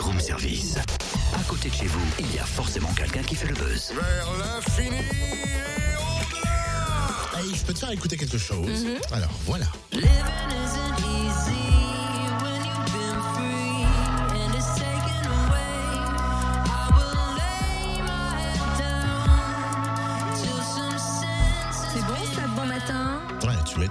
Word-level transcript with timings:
Room 0.00 0.18
Service. 0.20 0.76
À 1.34 1.42
côté 1.48 1.68
de 1.68 1.74
chez 1.74 1.86
vous, 1.86 2.00
il 2.18 2.34
y 2.34 2.38
a 2.38 2.44
forcément 2.44 2.90
quelqu'un 2.94 3.22
qui 3.22 3.34
fait 3.34 3.48
le 3.48 3.54
buzz. 3.54 3.92
Vers 3.94 4.28
l'infini 4.38 4.96
et 4.96 5.96
au-delà 5.96 7.40
Hey, 7.40 7.54
je 7.54 7.64
peux 7.64 7.72
te 7.74 7.78
faire 7.78 7.90
écouter 7.90 8.16
quelque 8.16 8.38
chose? 8.38 8.86
Alors 9.12 9.30
voilà. 9.46 9.66
Living 9.92 10.08
isn't 10.64 10.98
easy 11.00 11.89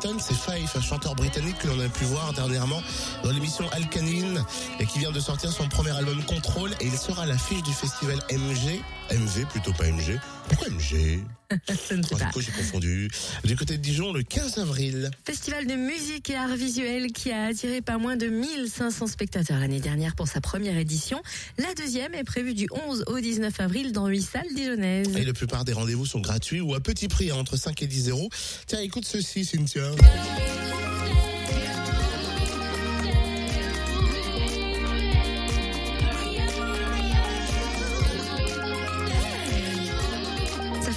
C'est 0.00 0.34
Fife, 0.34 0.76
un 0.76 0.80
chanteur 0.80 1.16
britannique 1.16 1.58
que 1.58 1.66
l'on 1.66 1.80
a 1.80 1.88
pu 1.88 2.04
voir 2.04 2.32
dernièrement 2.32 2.80
dans 3.24 3.30
l'émission 3.30 3.68
Alkaline 3.72 4.44
et 4.78 4.86
qui 4.86 5.00
vient 5.00 5.10
de 5.10 5.18
sortir 5.18 5.50
son 5.50 5.68
premier 5.68 5.90
album 5.90 6.22
Control 6.22 6.72
et 6.80 6.86
il 6.86 6.96
sera 6.96 7.22
à 7.22 7.26
l'affiche 7.26 7.62
du 7.64 7.72
festival 7.72 8.18
MG. 8.30 8.80
MV 9.10 9.46
plutôt 9.46 9.72
pas 9.72 9.90
MG. 9.90 10.20
Pourquoi 10.48 10.68
MG 10.68 11.24
Je 11.50 11.94
ne 11.94 12.02
sais 12.02 12.08
Oh, 12.12 12.14
Du 12.16 12.22
pas. 12.24 12.30
coup, 12.30 12.40
j'ai 12.42 12.52
confondu. 12.52 13.08
Du 13.44 13.56
côté 13.56 13.78
de 13.78 13.82
Dijon, 13.82 14.12
le 14.12 14.22
15 14.22 14.58
avril. 14.58 15.10
Festival 15.24 15.66
de 15.66 15.74
musique 15.74 16.28
et 16.28 16.36
arts 16.36 16.54
visuels 16.56 17.10
qui 17.12 17.30
a 17.32 17.44
attiré 17.46 17.80
pas 17.80 17.96
moins 17.96 18.16
de 18.16 18.26
1500 18.26 19.06
spectateurs 19.06 19.58
l'année 19.58 19.80
dernière 19.80 20.14
pour 20.14 20.28
sa 20.28 20.42
première 20.42 20.76
édition. 20.76 21.22
La 21.56 21.72
deuxième 21.74 22.14
est 22.14 22.24
prévue 22.24 22.52
du 22.52 22.66
11 22.88 23.04
au 23.06 23.18
19 23.18 23.60
avril 23.60 23.92
dans 23.92 24.08
8 24.08 24.22
salles 24.22 24.54
dijonnaises. 24.54 25.16
Et 25.16 25.24
la 25.24 25.32
plupart 25.32 25.64
des 25.64 25.72
rendez-vous 25.72 26.04
sont 26.04 26.20
gratuits 26.20 26.60
ou 26.60 26.74
à 26.74 26.80
petit 26.80 27.08
prix, 27.08 27.30
hein, 27.30 27.36
entre 27.36 27.56
5 27.56 27.80
et 27.82 27.86
10 27.86 28.10
euros. 28.10 28.28
Tiens, 28.66 28.80
écoute 28.80 29.06
ceci, 29.06 29.46
Cynthia. 29.46 29.90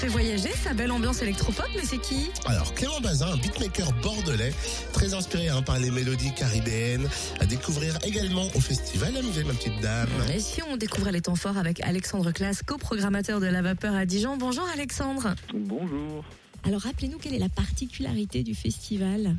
Fait 0.01 0.07
voyager, 0.07 0.49
sa 0.49 0.73
belle 0.73 0.91
ambiance 0.91 1.21
électropop, 1.21 1.67
mais 1.75 1.83
c'est 1.83 1.99
qui 1.99 2.31
Alors, 2.47 2.73
Clément 2.73 2.99
Bazin, 3.01 3.33
un 3.33 3.37
beatmaker 3.37 3.91
bordelais, 4.01 4.51
très 4.93 5.13
inspiré 5.13 5.49
hein, 5.49 5.61
par 5.61 5.77
les 5.77 5.91
mélodies 5.91 6.33
caribéennes, 6.33 7.07
à 7.39 7.45
découvrir 7.45 7.99
également 8.03 8.47
au 8.55 8.59
festival 8.59 9.13
MV, 9.13 9.45
ma 9.45 9.53
petite 9.53 9.79
dame. 9.79 10.09
Et 10.33 10.39
si 10.39 10.63
on 10.63 10.75
découvrait 10.75 11.11
les 11.11 11.21
temps 11.21 11.35
forts 11.35 11.59
avec 11.59 11.81
Alexandre 11.81 12.31
Classe, 12.31 12.63
coprogrammateur 12.63 13.39
de 13.39 13.45
La 13.45 13.61
Vapeur 13.61 13.93
à 13.93 14.07
Dijon. 14.07 14.37
Bonjour 14.37 14.67
Alexandre. 14.73 15.35
Bonjour. 15.53 16.25
Alors 16.63 16.81
rappelez-nous 16.81 17.19
quelle 17.19 17.35
est 17.35 17.39
la 17.39 17.49
particularité 17.49 18.41
du 18.41 18.55
festival 18.55 19.35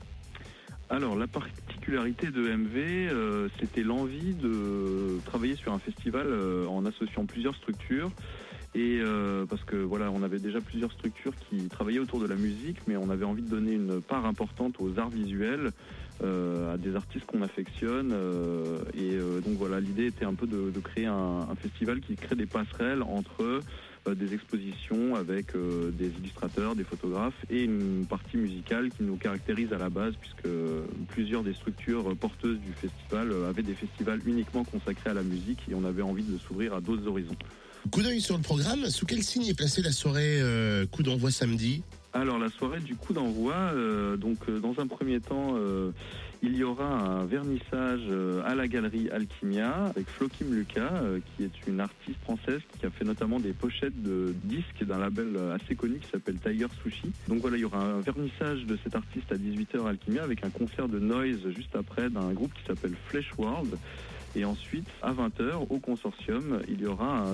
Alors 0.91 1.17
la 1.17 1.27
particularité 1.27 2.29
de 2.29 2.41
MV, 2.41 2.77
euh, 2.77 3.49
c'était 3.59 3.83
l'envie 3.83 4.35
de 4.35 5.19
travailler 5.25 5.57
sur 5.57 5.73
un 5.73 5.81
festival 5.81 6.29
euh, 6.29 6.69
en 6.69 6.87
associant 6.87 7.27
plusieurs 7.27 7.57
structures. 7.57 8.13
Et 8.75 9.01
euh, 9.03 9.45
parce 9.45 9.63
que 9.65 9.77
voilà, 9.77 10.11
on 10.11 10.23
avait 10.23 10.39
déjà 10.39 10.61
plusieurs 10.61 10.93
structures 10.93 11.35
qui 11.37 11.69
travaillaient 11.69 11.99
autour 11.99 12.21
de 12.21 12.27
la 12.27 12.37
musique, 12.37 12.79
mais 12.87 12.97
on 12.97 13.11
avait 13.11 13.27
envie 13.27 13.43
de 13.43 13.49
donner 13.49 13.73
une 13.73 14.01
part 14.01 14.25
importante 14.25 14.77
aux 14.79 14.99
arts 14.99 15.11
visuels, 15.11 15.73
euh, 16.25 16.73
à 16.73 16.79
des 16.79 16.97
artistes 16.97 17.27
qu'on 17.27 17.43
affectionne. 17.43 18.13
euh, 18.13 18.79
et 18.95 19.19
donc 19.43 19.59
voilà, 19.59 19.79
l'idée 19.79 20.07
était 20.07 20.25
un 20.25 20.35
peu 20.35 20.47
de, 20.47 20.81
créer 20.81 21.07
un, 21.07 21.47
festival 21.61 22.01
qui 22.01 22.17
crée 22.17 22.35
des 22.35 22.47
passerelles 22.47 23.03
entre 23.03 23.61
des 24.11 24.35
expositions 24.35 25.15
avec 25.15 25.53
des 25.55 26.09
illustrateurs, 26.09 26.75
des 26.75 26.83
photographes 26.83 27.45
et 27.51 27.63
une 27.65 28.05
partie 28.07 28.37
musicale 28.37 28.91
qui 28.91 29.05
nous 29.05 29.17
caractérise 29.17 29.73
à 29.73 29.79
la 29.79 29.91
base 29.91 30.15
puisque 30.17 30.49
plusieurs 31.09 31.45
des 31.45 31.53
structures 31.53 32.17
porteuses 32.17 32.59
du 32.59 32.73
festival 32.73 33.33
avaient 33.49 33.63
des 33.63 33.75
festivals 33.75 34.21
uniquement 34.27 34.65
consacrés 34.65 35.11
à 35.11 35.15
la 35.15 35.23
musique 35.23 35.61
et 35.71 35.75
on 35.75 35.85
avait 35.85 36.03
envie 36.03 36.25
de 36.25 36.37
s'ouvrir 36.39 36.75
à 36.75 36.81
d'autres 36.81 37.07
horizons. 37.07 37.37
Coup 37.91 38.03
d'œil 38.03 38.21
sur 38.21 38.37
le 38.37 38.43
programme, 38.43 38.89
sous 38.91 39.07
quel 39.07 39.23
signe 39.23 39.47
est 39.47 39.55
placée 39.57 39.83
la 39.83 39.91
soirée 39.91 40.39
euh, 40.41 40.87
coup 40.87 41.03
d'envoi 41.03 41.33
samedi? 41.33 41.83
Alors 42.13 42.39
la 42.39 42.49
soirée 42.49 42.79
du 42.79 42.95
coup 42.95 43.13
d'envoi, 43.13 43.55
euh, 43.55 44.17
donc 44.17 44.39
euh, 44.49 44.61
dans 44.61 44.79
un 44.79 44.87
premier 44.87 45.19
temps, 45.19 45.57
il 46.43 46.57
y 46.57 46.65
aura 46.65 46.87
un 46.87 47.25
vernissage 47.25 48.01
à 48.45 48.55
la 48.55 48.69
galerie 48.69 49.09
Alchimia 49.11 49.87
avec 49.87 50.09
Flokim 50.09 50.53
Lucas, 50.53 51.03
qui 51.25 51.45
est 51.45 51.67
une 51.67 51.81
artiste 51.81 52.19
française 52.23 52.61
qui 52.79 52.87
a 52.87 52.91
fait 52.91 53.05
notamment 53.05 53.39
des 53.39 53.53
pochettes 53.53 54.01
de 54.03 54.35
disques 54.45 54.85
d'un 54.85 54.99
label 54.99 55.37
assez 55.55 55.77
connu 55.77 55.99
qui 55.99 56.11
s'appelle 56.11 56.37
Tiger 56.37 56.67
Sushi. 56.83 57.13
Donc 57.29 57.41
voilà, 57.41 57.57
il 57.57 57.61
y 57.61 57.65
aura 57.65 57.79
un 57.79 58.01
vernissage 58.01 58.65
de 58.67 58.77
cet 58.83 58.97
artiste 58.97 59.31
à 59.31 59.37
18h 59.37 59.87
à 59.87 59.91
Alchimia 59.91 60.25
avec 60.25 60.45
un 60.45 60.51
concert 60.51 60.89
de 60.89 60.99
noise 60.99 61.49
juste 61.55 61.77
après 61.77 62.11
d'un 62.11 62.33
groupe 62.33 62.53
qui 62.55 62.65
s'appelle 62.67 62.95
Flesh 63.09 63.33
World. 63.39 63.77
Et 64.35 64.45
ensuite, 64.45 64.89
à 65.03 65.13
20h, 65.13 65.67
au 65.69 65.79
consortium, 65.79 66.61
il 66.69 66.81
y 66.81 66.87
aura 66.87 67.27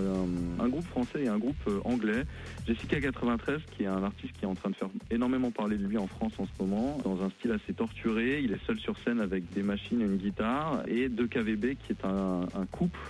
un, 0.58 0.68
groupe 0.68 0.86
français 0.86 1.22
et 1.22 1.28
un 1.28 1.38
groupe 1.38 1.56
euh, 1.68 1.80
anglais, 1.84 2.24
Jessica 2.66 3.00
93, 3.00 3.60
qui 3.70 3.84
est 3.84 3.86
un 3.86 4.02
artiste 4.02 4.32
qui 4.36 4.44
est 4.44 4.48
en 4.48 4.54
train 4.54 4.70
de 4.70 4.74
faire 4.74 4.88
énormément 5.10 5.50
parler 5.50 5.76
de 5.76 5.86
lui 5.86 5.96
en 5.96 6.08
France 6.08 6.32
en 6.38 6.46
ce 6.46 6.50
moment, 6.60 6.98
dans 7.04 7.22
un 7.22 7.30
style 7.30 7.52
assez 7.52 7.72
torturé. 7.72 8.40
Il 8.42 8.52
est 8.52 8.66
seul 8.66 8.78
sur 8.78 8.98
scène 8.98 9.20
avec 9.20 9.52
des 9.52 9.62
machines 9.62 10.00
et 10.00 10.04
une 10.04 10.16
guitare, 10.16 10.82
et 10.88 11.08
2KVB, 11.08 11.76
qui 11.76 11.92
est 11.92 12.04
un, 12.04 12.40
un 12.54 12.66
couple 12.66 13.00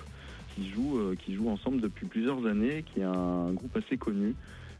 qui 0.54 0.68
joue, 0.68 0.98
euh, 0.98 1.16
qui 1.18 1.34
joue 1.34 1.48
ensemble 1.48 1.80
depuis 1.80 2.06
plusieurs 2.06 2.46
années, 2.46 2.84
qui 2.92 3.00
est 3.00 3.04
un 3.04 3.52
groupe 3.52 3.76
assez 3.76 3.96
connu 3.96 4.34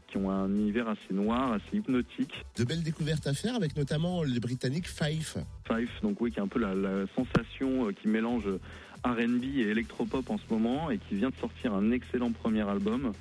qui 0.09 0.17
ont 0.17 0.29
un 0.29 0.49
univers 0.49 0.87
assez 0.87 1.13
noir, 1.13 1.53
assez 1.53 1.77
hypnotique. 1.77 2.33
De 2.57 2.63
belles 2.63 2.83
découvertes 2.83 3.27
à 3.27 3.33
faire 3.33 3.55
avec 3.55 3.75
notamment 3.75 4.23
le 4.23 4.39
britannique 4.39 4.87
Fife. 4.87 5.37
Five, 5.67 5.89
donc 6.01 6.19
oui, 6.21 6.31
qui 6.31 6.39
est 6.39 6.41
un 6.41 6.47
peu 6.47 6.59
la, 6.59 6.73
la 6.73 7.05
sensation 7.15 7.87
euh, 7.87 7.91
qui 7.91 8.07
mélange 8.07 8.47
R&B 9.03 9.43
et 9.57 9.69
électropop 9.69 10.29
en 10.29 10.37
ce 10.37 10.43
moment 10.53 10.91
et 10.91 10.97
qui 10.97 11.15
vient 11.15 11.29
de 11.29 11.35
sortir 11.35 11.73
un 11.73 11.91
excellent 11.91 12.31
premier 12.31 12.67
album 12.67 13.13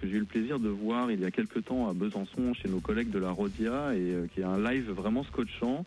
que 0.00 0.08
j'ai 0.08 0.16
eu 0.16 0.20
le 0.20 0.26
plaisir 0.26 0.58
de 0.58 0.68
voir 0.68 1.10
il 1.10 1.20
y 1.20 1.24
a 1.24 1.30
quelques 1.30 1.64
temps 1.64 1.88
à 1.88 1.92
Besançon 1.92 2.54
chez 2.54 2.68
nos 2.68 2.80
collègues 2.80 3.10
de 3.10 3.18
la 3.18 3.30
Rodia 3.30 3.94
et 3.94 4.12
euh, 4.12 4.26
qui 4.34 4.40
est 4.40 4.44
un 4.44 4.58
live 4.58 4.90
vraiment 4.90 5.24
scotchant. 5.24 5.84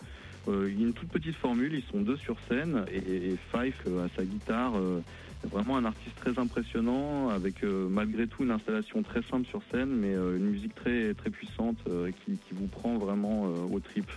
Euh, 0.47 0.69
il 0.69 0.79
y 0.79 0.83
a 0.83 0.87
une 0.87 0.93
toute 0.93 1.09
petite 1.09 1.35
formule, 1.35 1.73
ils 1.73 1.83
sont 1.91 2.01
deux 2.01 2.17
sur 2.17 2.37
scène 2.47 2.85
et, 2.91 2.97
et, 2.97 3.29
et 3.31 3.37
Fife 3.51 3.81
euh, 3.87 4.05
à 4.05 4.09
sa 4.15 4.23
guitare 4.23 4.77
euh, 4.77 5.01
vraiment 5.45 5.77
un 5.77 5.85
artiste 5.85 6.15
très 6.17 6.37
impressionnant 6.39 7.29
avec 7.29 7.63
euh, 7.63 7.87
malgré 7.89 8.27
tout 8.27 8.43
une 8.43 8.51
installation 8.51 9.01
très 9.03 9.21
simple 9.23 9.47
sur 9.47 9.61
scène 9.71 9.89
mais 9.89 10.13
euh, 10.13 10.37
une 10.37 10.45
musique 10.45 10.75
très 10.75 11.13
très 11.13 11.29
puissante 11.29 11.77
euh, 11.87 12.11
qui, 12.11 12.33
qui 12.33 12.53
vous 12.53 12.67
prend 12.67 12.97
vraiment 12.97 13.43
aux 13.71 13.79
tripes. 13.79 14.11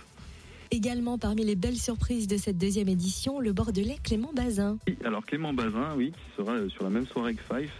Également 0.71 1.17
parmi 1.17 1.43
les 1.43 1.55
belles 1.55 1.77
surprises 1.77 2.27
de 2.27 2.37
cette 2.37 2.57
deuxième 2.57 2.89
édition, 2.89 3.39
le 3.39 3.53
bordelais 3.53 3.97
Clément 4.03 4.31
Bazin. 4.33 4.77
Oui, 4.87 4.97
alors 5.03 5.25
Clément 5.25 5.53
Bazin, 5.53 5.95
oui, 5.97 6.11
qui 6.11 6.37
sera 6.37 6.53
sur 6.69 6.83
la 6.83 6.91
même 6.91 7.07
soirée 7.07 7.33
que 7.33 7.41
Fife 7.41 7.73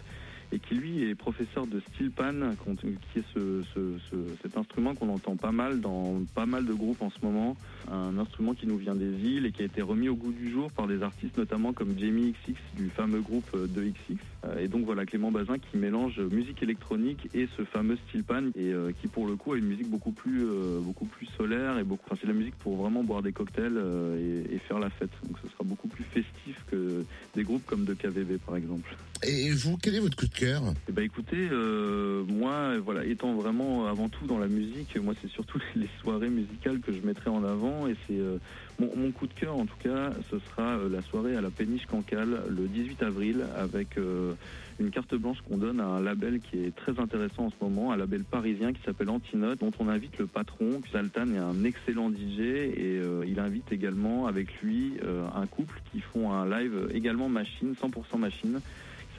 et 0.51 0.59
qui 0.59 0.75
lui 0.75 1.03
est 1.03 1.15
professeur 1.15 1.67
de 1.67 1.79
steel 1.79 2.11
pan, 2.11 2.55
qui 2.75 3.19
est 3.19 3.23
ce, 3.33 3.61
ce- 3.73 3.97
ce- 4.09 4.35
cet 4.41 4.57
instrument 4.57 4.95
qu'on 4.95 5.09
entend 5.09 5.35
pas 5.37 5.51
mal 5.51 5.79
dans 5.81 6.23
pas 6.33 6.45
mal 6.45 6.65
de 6.65 6.73
groupes 6.73 7.01
en 7.01 7.09
ce 7.11 7.17
moment, 7.23 7.57
un 7.87 8.17
instrument 8.17 8.53
qui 8.55 8.65
nous 8.67 8.77
vient 8.77 8.95
des 8.95 9.11
îles 9.11 9.45
et 9.45 9.51
qui 9.51 9.61
a 9.61 9.65
été 9.65 9.81
remis 9.81 10.09
au 10.09 10.15
goût 10.15 10.31
du 10.31 10.49
jour 10.51 10.71
par 10.71 10.87
des 10.87 11.03
artistes 11.03 11.37
notamment 11.37 11.73
comme 11.73 11.97
Jamie 11.97 12.33
XX 12.47 12.57
du 12.73 12.89
fameux 12.89 13.21
groupe 13.21 13.49
euh, 13.53 13.67
de 13.67 13.83
XX. 13.83 14.19
Euh, 14.45 14.57
Et 14.59 14.67
donc 14.67 14.85
voilà 14.85 15.05
Clément 15.05 15.31
Bazin 15.31 15.59
qui 15.59 15.77
mélange 15.77 16.19
musique 16.19 16.63
électronique 16.63 17.29
et 17.33 17.47
ce 17.57 17.63
fameux 17.65 17.97
steel 18.07 18.23
pan 18.23 18.47
et 18.55 18.73
euh, 18.73 18.91
qui 18.91 19.07
pour 19.07 19.27
le 19.27 19.35
coup 19.35 19.53
a 19.53 19.57
une 19.57 19.65
musique 19.67 19.89
beaucoup 19.89 20.11
plus 20.11 20.45
euh, 20.45 20.79
beaucoup 20.79 21.05
plus 21.05 21.27
solaire 21.37 21.77
et 21.77 21.83
beaucoup. 21.83 22.03
Enfin, 22.07 22.17
c'est 22.21 22.27
la 22.27 22.33
musique 22.33 22.55
pour 22.57 22.75
vraiment 22.77 23.03
boire 23.03 23.21
des 23.21 23.33
cocktails 23.33 23.77
et, 24.17 24.55
et 24.55 24.59
faire 24.59 24.79
la 24.79 24.89
fête. 24.89 25.11
Donc 25.27 25.37
ce 25.43 25.47
sera 25.49 25.63
beaucoup 25.63 25.87
plus 25.87 26.03
festif 26.05 26.57
que 26.67 27.05
des 27.35 27.43
groupes 27.43 27.65
comme 27.65 27.85
de 27.85 27.93
KVV 27.93 28.37
par 28.39 28.55
exemple. 28.55 28.97
Et 29.23 29.51
vous, 29.51 29.77
quel 29.77 29.95
est 29.95 29.99
votre 29.99 30.15
coup 30.15 30.27
de 30.27 30.33
cœur 30.33 30.61
Eh 30.87 30.93
ben 30.93 31.03
écoutez, 31.03 31.49
euh, 31.51 32.23
moi, 32.27 32.77
voilà, 32.77 33.03
étant 33.03 33.33
vraiment 33.33 33.87
avant 33.87 34.07
tout 34.07 34.25
dans 34.27 34.37
la 34.37 34.47
musique, 34.47 34.95
moi 34.97 35.13
c'est 35.21 35.29
surtout 35.29 35.59
les 35.75 35.89
soirées 36.01 36.29
musicales 36.29 36.79
que 36.79 36.93
je 36.93 36.99
mettrai 37.05 37.29
en 37.29 37.43
avant 37.43 37.87
et 37.87 37.95
c'est 38.07 38.17
euh, 38.17 38.37
mon, 38.79 39.11
coup 39.11 39.27
de 39.27 39.33
cœur 39.33 39.57
en 39.57 39.65
tout 39.65 39.75
cas, 39.83 40.11
ce 40.31 40.39
sera 40.39 40.77
euh, 40.77 40.89
la 40.89 41.01
soirée 41.01 41.35
à 41.35 41.41
la 41.41 41.49
Péniche 41.49 41.85
Cancale 41.85 42.43
le 42.49 42.67
18 42.67 43.03
avril 43.03 43.45
avec 43.57 43.97
euh, 43.97 44.33
une 44.79 44.89
carte 44.89 45.13
blanche 45.15 45.39
qu'on 45.47 45.57
donne 45.57 45.81
à 45.81 45.85
un 45.85 46.01
label 46.01 46.39
qui 46.39 46.59
est 46.59 46.73
très 46.73 46.97
intéressant 46.97 47.47
en 47.47 47.49
ce 47.49 47.55
moment, 47.61 47.91
un 47.91 47.97
label 47.97 48.23
parisien 48.23 48.71
qui 48.71 48.81
s'appelle 48.85 49.09
Antinote, 49.09 49.59
dont 49.59 49.71
on 49.79 49.89
invite 49.89 50.17
le 50.17 50.27
patron, 50.27 50.81
Zaltan 50.93 51.33
est 51.33 51.37
un 51.37 51.65
excellent 51.65 52.09
DJ 52.09 52.39
et 52.39 52.99
euh, 52.99 53.25
il 53.27 53.39
invite 53.39 53.69
également 53.73 54.27
avec 54.27 54.61
lui 54.61 54.93
un 55.35 55.45
couple 55.45 55.81
qui 55.91 55.99
font 55.99 56.31
un 56.31 56.49
live 56.49 56.89
également 56.93 57.27
machine, 57.27 57.73
100% 57.73 58.17
machine 58.17 58.61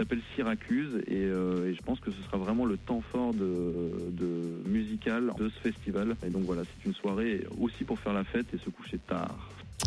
s'appelle 0.00 0.22
Syracuse 0.34 1.02
et, 1.06 1.24
euh, 1.24 1.70
et 1.70 1.74
je 1.74 1.82
pense 1.82 2.00
que 2.00 2.10
ce 2.10 2.16
sera 2.22 2.38
vraiment 2.38 2.64
le 2.64 2.78
temps 2.78 3.02
fort 3.12 3.34
de, 3.34 3.92
de 4.12 4.62
musical 4.66 5.30
de 5.38 5.50
ce 5.50 5.68
festival 5.68 6.16
et 6.26 6.30
donc 6.30 6.44
voilà 6.44 6.62
c'est 6.64 6.88
une 6.88 6.94
soirée 6.94 7.46
aussi 7.60 7.84
pour 7.84 7.98
faire 7.98 8.14
la 8.14 8.24
fête 8.24 8.46
et 8.54 8.58
se 8.58 8.70
coucher 8.70 8.98
tard. 9.06 9.36